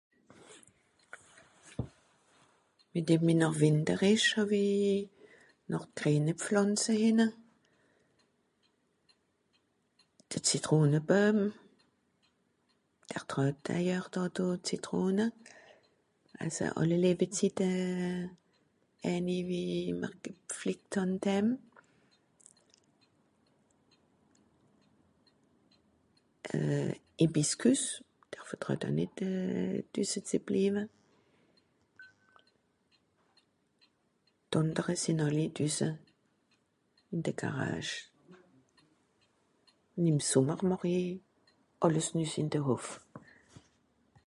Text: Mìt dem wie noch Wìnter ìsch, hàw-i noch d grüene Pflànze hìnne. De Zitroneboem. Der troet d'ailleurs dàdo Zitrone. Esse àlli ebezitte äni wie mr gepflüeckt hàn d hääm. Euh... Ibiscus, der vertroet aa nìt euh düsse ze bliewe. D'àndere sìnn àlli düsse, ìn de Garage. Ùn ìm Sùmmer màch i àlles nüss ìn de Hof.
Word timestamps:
Mìt 2.93 3.05
dem 3.07 3.21
wie 3.27 3.37
noch 3.41 3.55
Wìnter 3.61 4.01
ìsch, 4.13 4.31
hàw-i 4.35 4.65
noch 5.71 5.85
d 5.95 5.95
grüene 5.99 6.33
Pflànze 6.41 6.91
hìnne. 7.01 7.25
De 10.29 10.37
Zitroneboem. 10.47 11.37
Der 13.09 13.23
troet 13.29 13.55
d'ailleurs 13.65 14.11
dàdo 14.13 14.45
Zitrone. 14.67 15.25
Esse 16.45 16.65
àlli 16.79 16.97
ebezitte 17.13 17.67
äni 19.13 19.37
wie 19.49 19.93
mr 20.01 20.11
gepflüeckt 20.23 20.91
hàn 20.97 21.11
d 21.21 21.25
hääm. 21.29 21.47
Euh... 26.53 26.91
Ibiscus, 27.27 27.81
der 28.33 28.43
vertroet 28.49 28.83
aa 28.85 28.91
nìt 28.97 29.15
euh 29.29 29.77
düsse 29.93 30.19
ze 30.29 30.37
bliewe. 30.45 30.83
D'àndere 34.51 34.93
sìnn 35.03 35.23
àlli 35.27 35.45
düsse, 35.57 35.89
ìn 37.13 37.19
de 37.25 37.31
Garage. 37.41 37.93
Ùn 39.95 40.09
ìm 40.11 40.19
Sùmmer 40.29 40.61
màch 40.69 40.85
i 40.97 40.97
àlles 41.85 42.07
nüss 42.17 42.35
ìn 42.41 42.49
de 42.53 42.59
Hof. 42.67 42.85